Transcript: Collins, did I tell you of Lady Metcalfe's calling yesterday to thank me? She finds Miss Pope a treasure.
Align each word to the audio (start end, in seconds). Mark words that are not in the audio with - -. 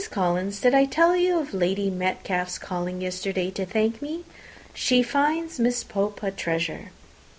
Collins, 0.09 0.59
did 0.59 0.73
I 0.73 0.85
tell 0.85 1.15
you 1.15 1.37
of 1.37 1.53
Lady 1.53 1.91
Metcalfe's 1.91 2.57
calling 2.57 3.01
yesterday 3.03 3.51
to 3.51 3.67
thank 3.67 4.01
me? 4.01 4.23
She 4.73 5.03
finds 5.03 5.59
Miss 5.59 5.83
Pope 5.83 6.23
a 6.23 6.31
treasure. 6.31 6.89